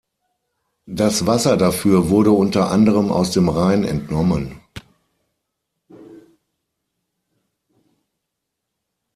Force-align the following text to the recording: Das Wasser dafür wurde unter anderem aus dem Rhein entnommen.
Das 0.87 1.27
Wasser 1.27 1.57
dafür 1.57 2.09
wurde 2.09 2.31
unter 2.31 2.71
anderem 2.71 3.11
aus 3.11 3.29
dem 3.29 3.49
Rhein 3.49 3.83
entnommen. 3.83 4.59